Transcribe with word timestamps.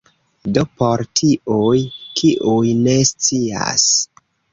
Do 0.53 0.61
por 0.81 1.01
tiuj, 1.19 1.81
kiuj 2.21 2.71
ne 2.87 2.95
scias 3.11 3.85